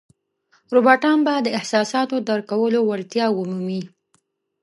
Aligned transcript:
روباټان 0.73 1.17
به 1.25 1.33
د 1.41 1.47
احساساتو 1.57 2.15
درک 2.27 2.45
کولو 2.51 2.79
وړتیا 2.89 3.25
ومومي. 3.31 3.81